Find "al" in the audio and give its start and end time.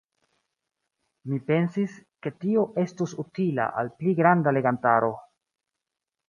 3.83-3.93